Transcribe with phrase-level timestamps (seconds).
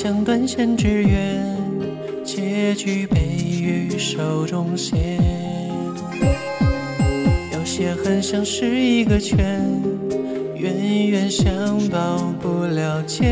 [0.00, 1.44] 像断线之缘，
[2.24, 3.20] 结局被
[3.60, 5.18] 于手中线。
[7.52, 9.68] 有些恨像是一个圈，
[10.54, 13.24] 冤冤相报不了结。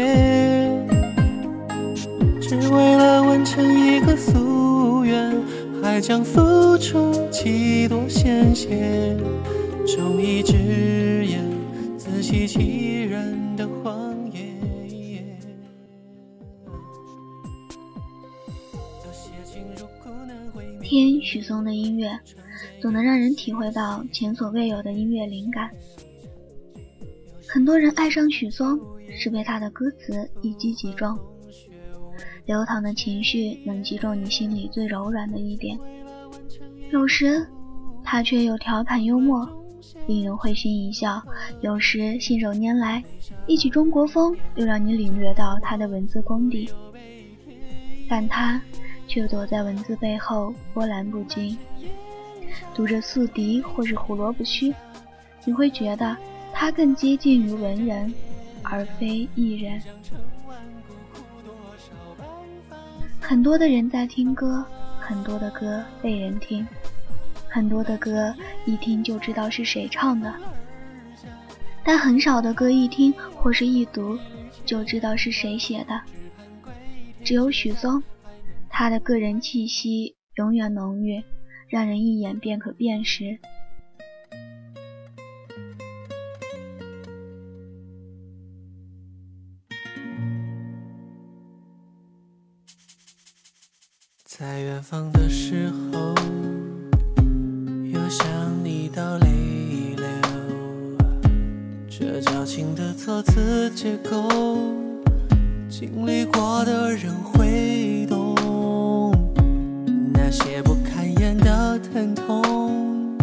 [2.41, 5.33] 只为了完成一个夙愿，
[5.81, 9.17] 还将付出几多鲜血，
[9.87, 11.45] 忠义之言，
[11.97, 12.96] 自欺欺
[21.27, 22.17] 许嵩的音乐，
[22.81, 25.69] 总能让人体会到前所未有的音乐灵感。
[27.49, 28.79] 很多人爱上许嵩，
[29.19, 31.19] 是被他的歌词一击即中，
[32.45, 35.77] 流淌的情绪能击中你心里最柔软的一点。
[36.93, 37.45] 有时，
[38.05, 39.45] 他却又调侃幽默，
[40.07, 41.21] 令人会心一笑；
[41.61, 43.03] 有时信手拈来，
[43.49, 46.71] 一曲中国风，又让你领略到他的文字功底。
[48.09, 48.63] 但他。
[49.07, 51.57] 却躲在文字背后波澜不惊。
[52.75, 54.75] 读着宿敌或是胡萝卜须，
[55.45, 56.17] 你会觉得
[56.53, 58.13] 他更接近于文人，
[58.63, 59.81] 而非艺人。
[63.21, 64.65] 很多的人在听歌，
[65.01, 66.67] 很多的歌被人听，
[67.49, 70.33] 很多的歌一听就知道是谁唱的，
[71.85, 74.19] 但很少的歌一听或是一读
[74.65, 76.01] 就知道是谁写的。
[77.25, 78.03] 只有许嵩。
[78.79, 81.25] 他的个人气息永远浓郁，
[81.67, 83.39] 让人一眼便可辨识。
[94.27, 96.15] 在远方的时候，
[97.91, 100.07] 又想你到泪流。
[101.89, 104.29] 这矫情的措辞结构，
[105.67, 108.06] 经历过的人会。
[110.37, 113.17] 些不堪言的疼痛，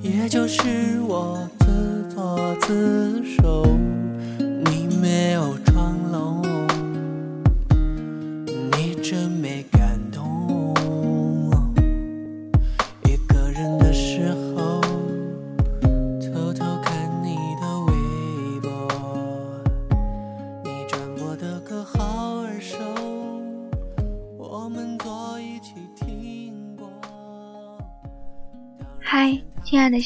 [0.00, 2.97] 也就是我自作自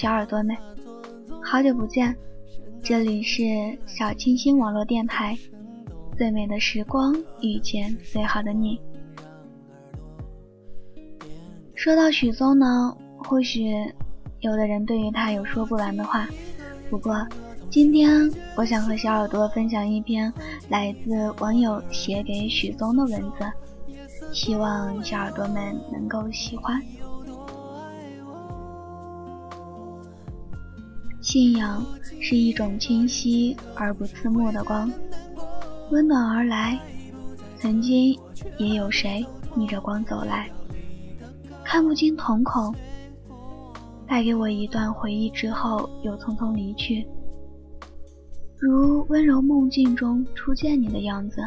[0.02, 0.56] 小耳朵们，
[1.40, 2.12] 好久不见！
[2.82, 3.44] 这里是
[3.86, 5.38] 小清新网络电台，
[6.18, 8.80] 最美的时光遇见最好的你。
[11.76, 13.72] 说到许嵩呢，或许
[14.40, 16.28] 有的人对于他有说不完的话，
[16.90, 17.24] 不过
[17.70, 20.34] 今天我想和小耳朵分享一篇
[20.68, 23.96] 来自网友写给许嵩的文字，
[24.32, 26.82] 希望小耳朵们能够喜欢。
[31.32, 31.82] 信仰
[32.20, 34.92] 是一种清晰而不刺目的光，
[35.90, 36.78] 温暖而来。
[37.56, 38.14] 曾经
[38.58, 40.50] 也有谁逆着光走来，
[41.64, 42.74] 看不清瞳孔，
[44.06, 47.08] 带给我一段回忆之后又匆匆离去，
[48.58, 51.40] 如温柔梦境中初见你的样子。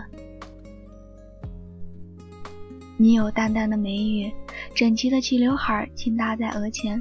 [2.97, 4.33] 你有淡淡的眉宇，
[4.73, 6.99] 整齐的齐刘海轻搭在额前。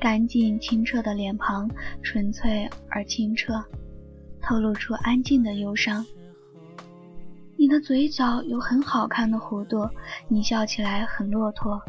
[0.00, 1.68] 干净清澈的脸庞，
[2.02, 3.64] 纯粹而清澈，
[4.40, 6.04] 透露出安静的忧伤。
[7.56, 9.88] 你的嘴角有很好看的弧度，
[10.28, 11.80] 你笑起来很落拓。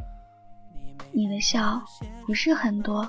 [1.12, 1.82] 你的笑
[2.26, 3.08] 不是很多，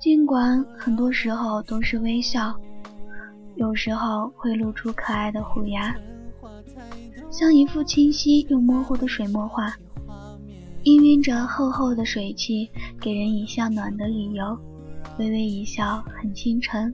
[0.00, 2.58] 尽管很多时候都是微笑，
[3.56, 5.94] 有时候会露出可爱的虎牙，
[7.30, 9.76] 像一幅清晰又模糊的水墨画。
[10.84, 12.70] 氤氲着厚厚的水汽，
[13.00, 14.58] 给人以向暖的理由。
[15.18, 16.92] 微微一笑，很倾城。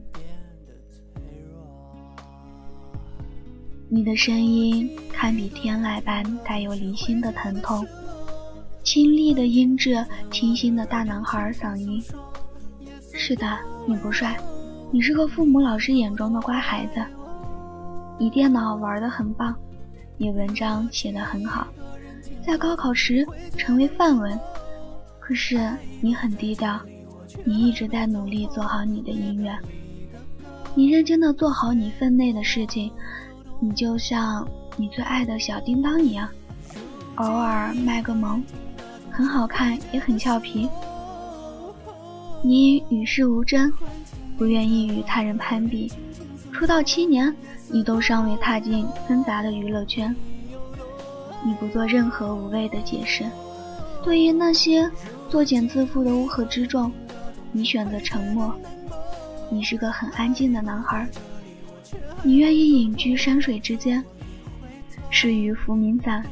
[3.89, 7.85] 你的声音堪比天籁般带有离心的疼痛，
[8.85, 12.01] 清丽的音质，清新的大男孩嗓音。
[13.13, 13.59] 是的，
[13.89, 14.39] 你不帅，
[14.93, 17.05] 你是个父母老师眼中的乖孩子，
[18.21, 19.53] 你电脑玩得很棒，
[20.17, 21.67] 你文章写得很好，
[22.47, 23.27] 在高考时
[23.57, 24.39] 成为范文。
[25.19, 25.59] 可是
[26.01, 26.81] 你很低调，
[27.45, 29.57] 你一直在努力做好你的音乐，
[30.75, 32.91] 你认真的做好你分内的事情，
[33.61, 34.47] 你就像
[34.77, 36.29] 你最爱的小叮当一样，
[37.17, 38.43] 偶尔卖个萌，
[39.11, 40.69] 很好看也很俏皮。
[42.43, 43.73] 你与世无争。
[44.39, 45.93] 不愿意与他人攀比，
[46.51, 47.37] 出道七年，
[47.69, 50.17] 你都尚未踏进纷杂的娱乐圈。
[51.45, 53.25] 你不做任何无谓的解释，
[54.05, 54.91] 对于那些
[55.29, 56.93] 作茧自缚的乌合之众，
[57.53, 58.55] 你选择沉默。
[59.51, 61.09] 你是个很安静的男孩，
[62.23, 64.05] 你愿意隐居山水之间，
[65.11, 66.25] 适于浮名散。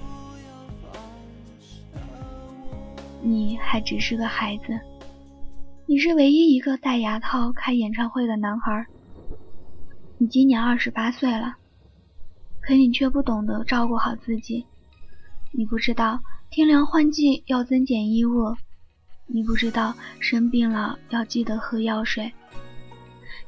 [3.20, 4.78] 你还只是个孩子。
[5.86, 8.86] 你是唯一一个戴牙套开演唱会的男孩。
[10.18, 11.56] 你今年二十八岁了，
[12.60, 14.66] 可你却不懂得照顾好自己。
[15.50, 18.54] 你不知道天凉换季要增减衣物，
[19.26, 22.32] 你不知道生病了要记得喝药水。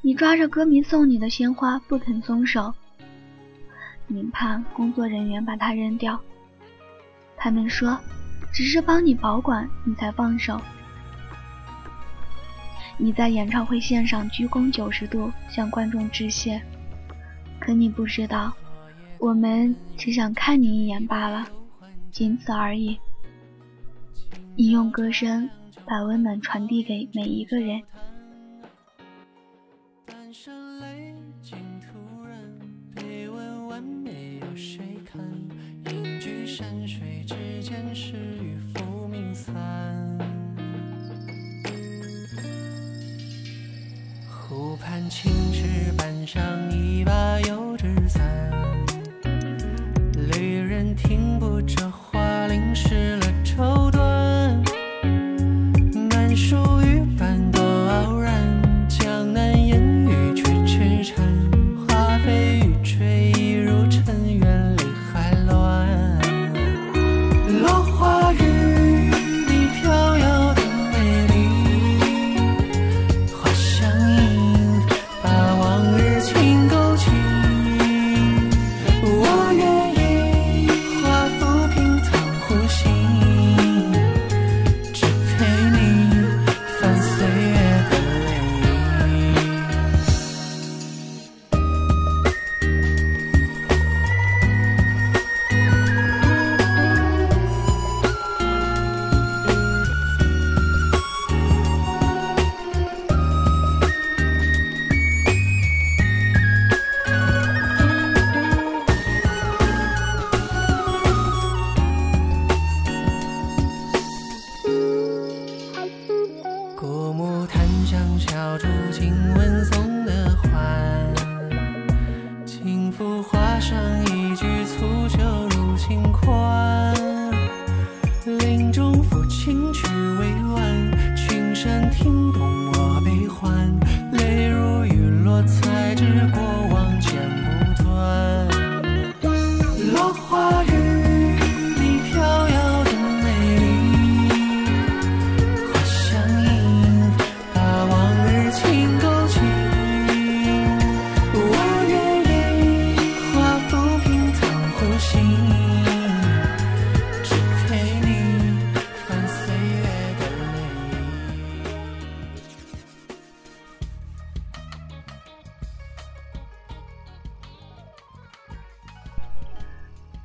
[0.00, 2.72] 你抓着歌迷送你的鲜花不肯松手，
[4.06, 6.18] 你怕工作人员把它扔掉。
[7.36, 7.98] 他们说，
[8.52, 10.60] 只是帮你保管，你才放手。
[12.96, 16.60] 你在演唱会线上鞠躬九十度向观众致谢，
[17.58, 18.52] 可你不知道，
[19.18, 21.46] 我们只想看你一眼罢了，
[22.10, 22.98] 仅此而已。
[24.56, 25.48] 你用歌声
[25.86, 27.82] 把温暖传递给每一个人。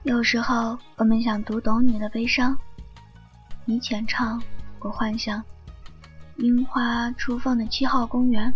[0.06, 2.56] 有时候，我们想读懂你的悲伤。
[3.66, 4.40] 你浅唱，
[4.78, 5.44] 我幻想。
[6.38, 8.54] 樱花初放的七号公园，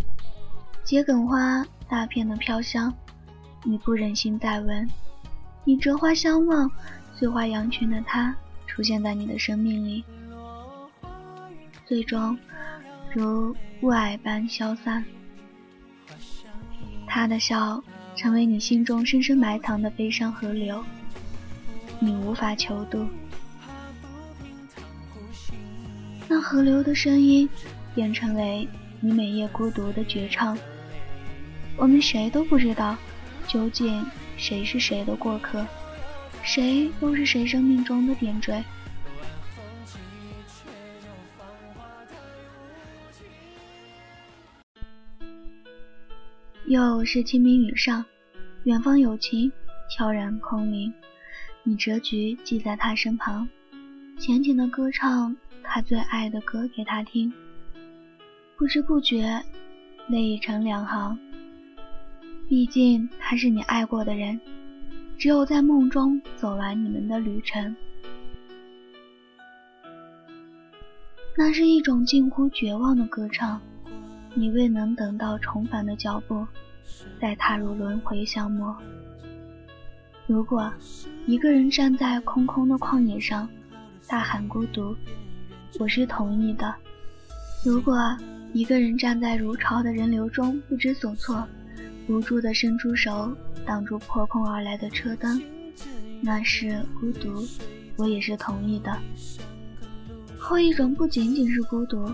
[0.86, 2.94] 桔梗花大片的飘香。
[3.64, 4.88] 你不忍心再闻。
[5.64, 6.70] 你折花相望，
[7.16, 8.36] 碎花羊群的他
[8.68, 10.06] 出现在你的生命里，
[11.84, 12.38] 最终
[13.12, 15.04] 如雾霭般消散。
[17.08, 17.84] 他的笑，
[18.16, 20.86] 成为你心中深深埋藏的悲伤河流。
[22.02, 23.06] 你无法求渡，
[26.30, 27.48] 那河流的声音
[27.94, 28.66] 变成为
[29.02, 30.58] 你每夜孤独的绝唱。
[31.76, 32.96] 我们谁都不知道，
[33.48, 34.06] 究竟
[34.38, 35.66] 谁是谁的过客，
[36.42, 38.64] 谁又是谁生命中的点缀。
[46.66, 48.06] 又是清明雨上，
[48.64, 49.52] 远方有情，
[49.90, 50.94] 悄然空灵。
[51.64, 53.48] 你折菊系在他身旁，
[54.18, 57.32] 浅浅的歌唱他最爱的歌给他听。
[58.58, 59.44] 不知不觉，
[60.08, 61.18] 泪已成两行。
[62.48, 64.40] 毕竟他是你爱过的人，
[65.18, 67.76] 只有在梦中走完你们的旅程。
[71.38, 73.62] 那是一种近乎绝望的歌唱，
[74.34, 76.48] 你未能等到重返的脚步，
[77.22, 78.76] 再踏入轮回相陌。
[80.30, 80.72] 如果
[81.26, 83.50] 一个人站在空空的旷野上，
[84.08, 84.96] 大喊孤独，
[85.80, 86.72] 我是同意的；
[87.66, 88.16] 如果
[88.54, 91.44] 一个人站在如潮的人流中不知所措，
[92.08, 95.42] 无助地伸出手挡住破空而来的车灯，
[96.22, 97.44] 那是孤独，
[97.98, 98.96] 我也是同意的。
[100.38, 102.08] 后一种不仅仅是孤独，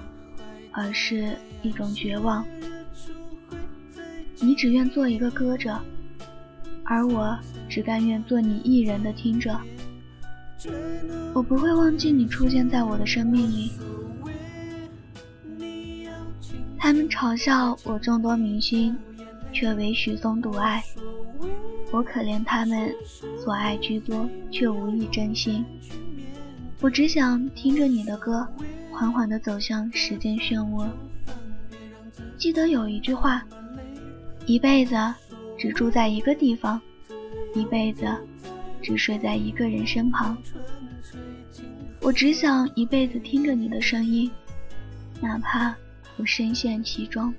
[0.71, 2.45] 而是一种绝望。
[4.39, 5.77] 你只愿做一个歌者，
[6.85, 7.37] 而我
[7.67, 9.59] 只甘愿做你一人的听者。
[11.33, 13.71] 我不会忘记你出现在我的生命里。
[16.77, 18.95] 他们嘲笑我众多明星，
[19.51, 20.83] 却唯许嵩独爱。
[21.91, 22.93] 我可怜他们
[23.43, 25.65] 所爱居多，却无意真心。
[26.81, 28.47] 我只想听着你的歌，
[28.91, 30.87] 缓缓地走向时间漩涡。
[32.37, 33.43] 记得有一句话：
[34.45, 34.95] 一辈子
[35.57, 36.81] 只住在一个地方，
[37.53, 38.05] 一辈子
[38.81, 40.37] 只睡在一个人身旁。
[42.01, 44.29] 我只想一辈子听着你的声音，
[45.21, 45.75] 哪怕
[46.17, 47.33] 我深陷其中，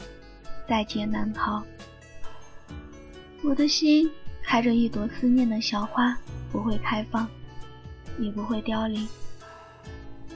[0.69, 1.63] 在劫难逃。
[3.43, 4.11] 我的心
[4.43, 6.19] 开着一朵思念的小花，
[6.51, 7.29] 不会开放，
[8.19, 9.07] 也不会凋零。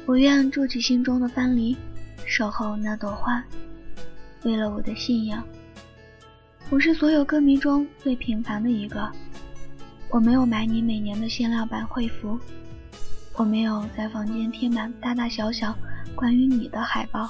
[0.06, 1.76] 我愿筑起心中的藩篱，
[2.24, 3.42] 守候那朵花。
[4.44, 5.42] 为了我的信仰，
[6.70, 9.10] 我是所有歌迷中最平凡的一个。
[10.08, 12.38] 我没有买你每年的限量版会服，
[13.34, 15.76] 我没有在房间贴满大大小小
[16.14, 17.28] 关于你的海报。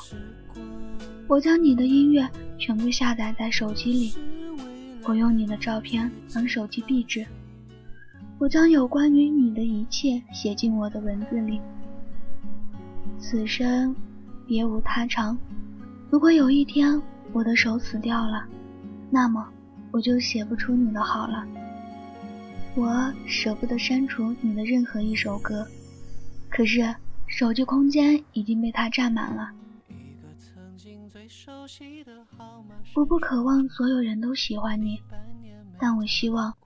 [1.26, 2.28] 我将你的音乐
[2.58, 4.14] 全部下载在手机里，
[5.04, 7.26] 我用你的照片当手机壁纸，
[8.38, 11.58] 我将有关于你的一切写进我的文字里。
[13.18, 13.96] 此生
[14.46, 15.38] 别无他长。
[16.10, 17.00] 如果有一天
[17.32, 18.44] 我的手死掉了，
[19.10, 19.46] 那么
[19.90, 21.44] 我就写不出你的好了。
[22.76, 25.66] 我舍不得删除你的任何一首歌，
[26.48, 26.94] 可是
[27.26, 29.50] 手机空间已经被它占满了。
[32.94, 35.02] 我不渴望所有人都喜欢你，
[35.78, 36.56] 但我希望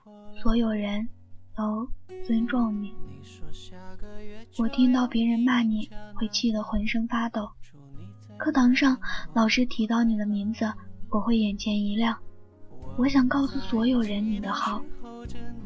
[0.41, 1.07] 所有人
[1.55, 1.89] 都
[2.25, 2.93] 尊重你。
[4.57, 7.49] 我听到别人骂你会气得浑身发抖，
[8.37, 8.99] 课堂上
[9.33, 10.71] 老师提到你的名字，
[11.09, 12.15] 我会眼前一亮。
[12.97, 14.81] 我想告诉所有人你的好，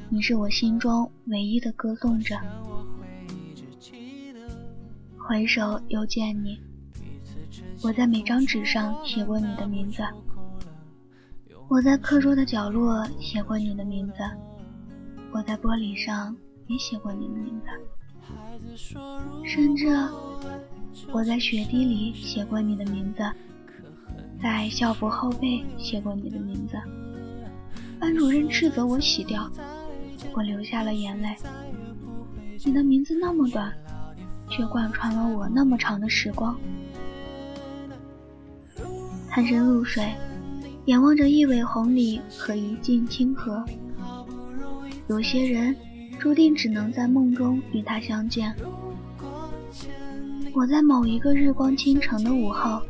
[0.10, 2.36] 你是我心中唯一的歌颂者。
[5.16, 6.60] 回首又见你，
[7.84, 10.02] 我在每张纸上写过你的名字，
[11.68, 14.16] 我在课桌的角落写过你的名字，
[15.32, 17.68] 我在玻璃上也写过你的名字。
[19.46, 19.88] 甚至
[21.12, 23.24] 我在雪地里写过你的名字，
[24.42, 26.76] 在校服后背写过你的名字。
[28.00, 29.50] 班主任斥责我洗掉，
[30.34, 31.36] 我流下了眼泪。
[32.64, 33.74] 你的名字那么短，
[34.50, 36.58] 却贯穿了我那么长的时光。
[39.30, 40.12] 探身入水，
[40.86, 43.64] 眼望着一尾红鲤和一镜清河。
[45.08, 45.76] 有些人。
[46.20, 48.54] 注定只能在梦中与他相见。
[50.54, 52.82] 我在某一个日光倾城的午后，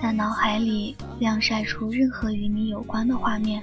[0.00, 3.62] 在脑海里晾晒出任何与你有关的画面。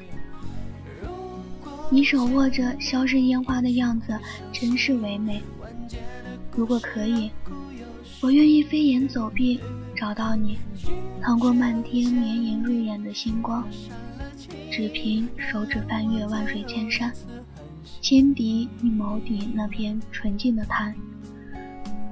[1.96, 4.20] 你手握着消逝烟花的样子，
[4.52, 5.42] 真是唯美。
[6.54, 7.32] 如果可以，
[8.22, 9.62] 我愿意飞檐走壁
[9.96, 10.58] 找到你，
[11.22, 13.66] 趟过漫天绵延锐眼的星光，
[14.70, 17.14] 只凭手指翻越万水千山。
[18.02, 20.94] 轻敌你眸底那片纯净的滩，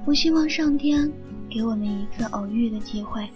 [0.06, 1.12] 我希望上天
[1.50, 3.28] 给我们一次偶遇的机会，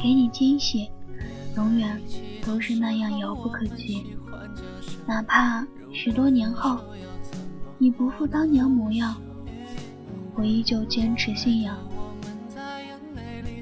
[0.00, 0.88] 给你惊喜，
[1.56, 2.00] 永远
[2.46, 4.06] 都是那样遥不可及。
[5.08, 6.78] 哪怕许多年后，
[7.78, 9.16] 你不复当年模样，
[10.34, 11.78] 我依旧坚持信仰。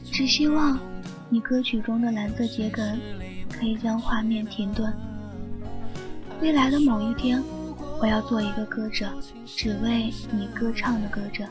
[0.03, 0.77] 只希望
[1.31, 2.99] 你歌曲中的蓝色桔梗
[3.49, 4.93] 可以将画面停顿。
[6.41, 7.41] 未来的某一天。
[7.99, 9.11] 我要做一个歌者，
[9.47, 11.47] 只为你歌唱的歌者。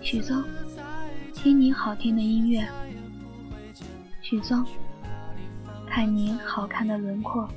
[0.00, 0.44] 许嵩，
[1.34, 2.64] 听你好听的音乐。
[4.28, 4.66] 许嵩，
[5.88, 7.48] 看你好看的轮廓。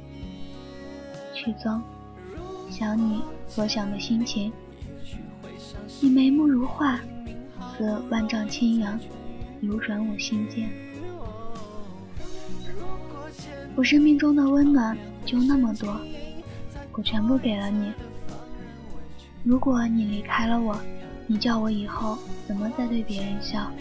[1.34, 1.82] 许嵩，
[2.70, 4.54] 想你所想的心情。
[6.00, 7.00] 你眉目如画，
[7.76, 9.00] 似万丈青阳，
[9.62, 10.70] 流转我心间。
[13.76, 14.96] 我生命中的温暖
[15.26, 16.00] 就那么多，
[16.92, 17.92] 我全部给了你。
[19.44, 20.80] 如果你离开了我，
[21.26, 22.16] 你叫我以后
[22.48, 23.72] 怎么再对别人笑？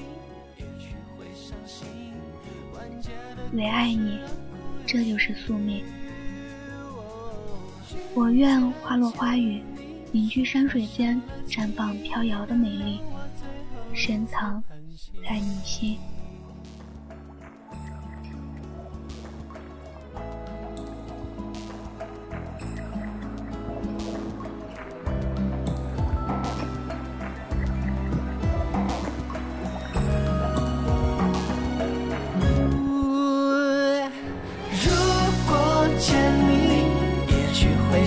[3.52, 4.18] 唯爱你，
[4.86, 5.82] 这就是宿命。
[8.14, 9.62] 我愿花落花雨，
[10.12, 13.00] 隐居山水间绽放飘摇的美丽，
[13.94, 14.62] 深藏
[15.24, 15.98] 在你心。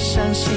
[0.02, 0.52] 伤心，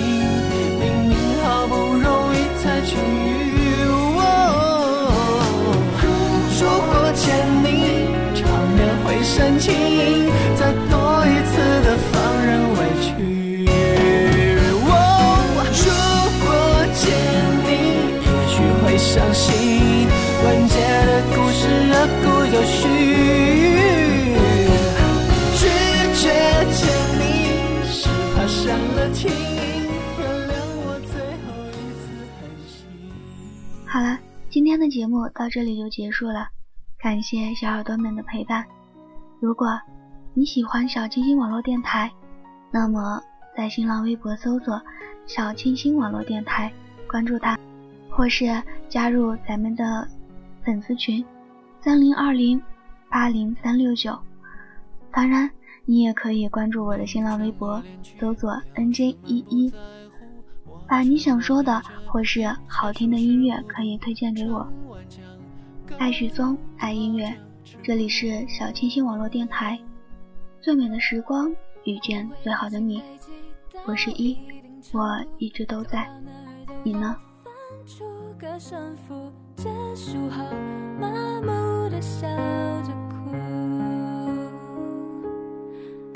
[34.54, 36.46] 今天的节目到这里就结束了，
[36.96, 38.64] 感谢小耳朵们的陪伴。
[39.40, 39.66] 如果
[40.32, 42.08] 你喜欢小清新网络电台，
[42.70, 43.20] 那么
[43.56, 44.80] 在新浪微博搜索
[45.26, 46.72] “小清新网络电台”，
[47.10, 47.58] 关注它，
[48.08, 50.06] 或是加入咱们的
[50.64, 51.26] 粉丝群
[51.80, 52.62] 三零二零
[53.10, 54.16] 八零三六九。
[55.10, 55.50] 当然，
[55.84, 57.82] 你也可以关注我的新浪微博，
[58.20, 59.72] 搜索 “nj 一一”。
[60.86, 64.66] 把你想说的或是好听的音乐可以推荐给我。
[65.98, 67.34] 爱许嵩，爱音乐，
[67.82, 69.78] 这里是小清新网络电台。
[70.60, 73.02] 最美的时光，遇见最好的你。
[73.86, 74.38] 我是一，
[74.92, 76.08] 我一直都在。
[76.82, 77.16] 你呢？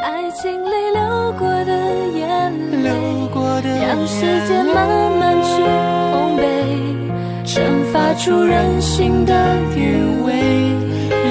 [0.01, 1.73] 爱情里流过的
[2.15, 2.53] 眼
[2.85, 2.89] 泪，
[3.85, 5.61] 让时间慢慢去
[6.13, 6.43] 烘焙，
[7.45, 9.35] 蒸发出人性的
[9.75, 10.33] 余味，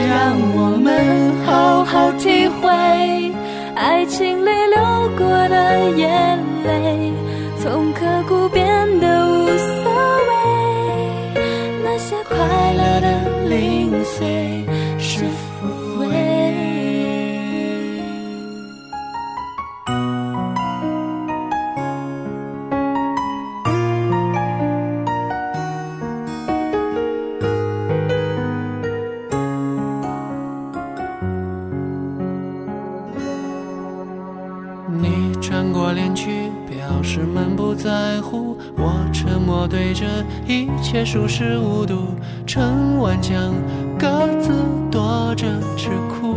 [0.10, 2.69] 让我们好好体会。
[3.75, 7.13] 爱情里流过的眼泪，
[7.62, 8.65] 从刻骨变
[8.99, 9.91] 得无所
[10.27, 11.41] 谓，
[11.86, 12.36] 那些快
[12.73, 14.65] 乐的零碎。
[14.99, 15.23] 是
[15.62, 15.67] 否
[41.28, 41.96] 切熟视无睹，
[42.46, 43.54] 成万江
[44.00, 44.08] 各
[44.40, 44.54] 自
[44.90, 46.28] 躲着吃苦。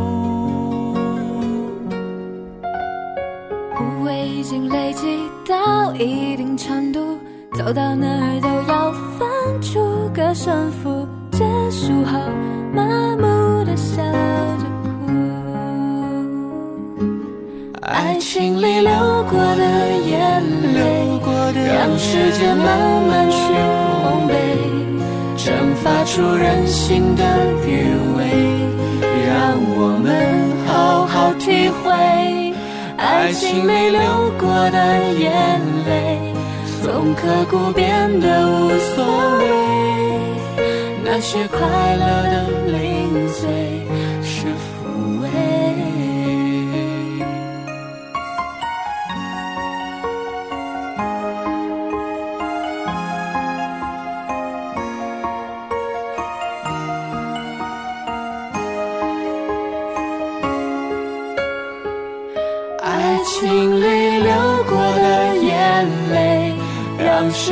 [3.78, 7.16] 误会已经累积到一定程度，
[7.52, 9.78] 走到哪儿都要分出
[10.12, 12.18] 个胜负，结束后
[12.74, 12.82] 麻
[13.16, 14.02] 木的笑
[14.58, 14.64] 着
[15.06, 15.12] 哭。
[17.82, 18.90] 爱情里流
[19.30, 19.62] 过的
[20.04, 20.42] 眼
[20.74, 20.98] 泪。
[21.52, 24.49] 让时间慢慢去烘焙，
[25.50, 27.24] 蒸发出人性的
[27.66, 27.82] 余
[28.16, 28.22] 味，
[29.26, 30.08] 让我们
[30.64, 32.54] 好好体会
[32.96, 34.00] 爱情没流
[34.38, 36.32] 过的眼泪，
[36.80, 39.04] 从刻骨变得无所
[39.38, 39.42] 谓，
[41.02, 41.58] 那些快
[41.96, 43.69] 乐的零碎。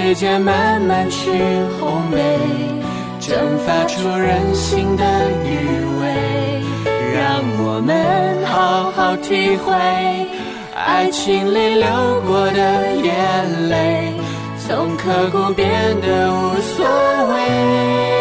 [0.08, 1.30] 时间慢慢去
[1.78, 2.38] 烘焙，
[3.20, 5.04] 蒸发出人性的
[5.44, 6.62] 余味，
[7.14, 9.74] 让我们好好体会
[10.74, 14.14] 爱情里流过的眼泪，
[14.66, 15.68] 从刻骨变
[16.00, 16.86] 得无所
[17.28, 18.17] 谓。